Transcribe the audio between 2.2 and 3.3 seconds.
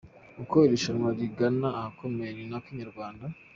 ni nako Inyarwanda.